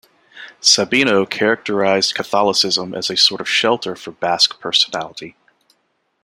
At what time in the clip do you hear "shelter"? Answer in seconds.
3.47-3.95